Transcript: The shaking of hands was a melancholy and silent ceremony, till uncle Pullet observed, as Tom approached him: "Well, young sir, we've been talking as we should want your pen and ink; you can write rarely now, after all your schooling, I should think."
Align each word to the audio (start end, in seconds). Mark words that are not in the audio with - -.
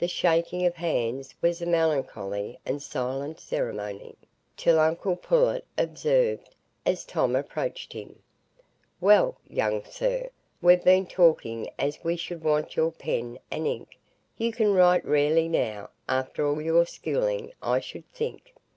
The 0.00 0.08
shaking 0.08 0.66
of 0.66 0.74
hands 0.74 1.36
was 1.40 1.62
a 1.62 1.66
melancholy 1.66 2.58
and 2.66 2.82
silent 2.82 3.38
ceremony, 3.38 4.16
till 4.56 4.80
uncle 4.80 5.14
Pullet 5.14 5.64
observed, 5.78 6.52
as 6.84 7.04
Tom 7.04 7.36
approached 7.36 7.92
him: 7.92 8.18
"Well, 9.00 9.36
young 9.48 9.84
sir, 9.84 10.28
we've 10.60 10.82
been 10.82 11.06
talking 11.06 11.70
as 11.78 12.02
we 12.02 12.16
should 12.16 12.42
want 12.42 12.74
your 12.74 12.90
pen 12.90 13.38
and 13.48 13.64
ink; 13.64 13.96
you 14.38 14.50
can 14.50 14.74
write 14.74 15.04
rarely 15.04 15.46
now, 15.46 15.90
after 16.08 16.44
all 16.44 16.60
your 16.60 16.84
schooling, 16.84 17.52
I 17.62 17.78
should 17.78 18.10
think." 18.10 18.54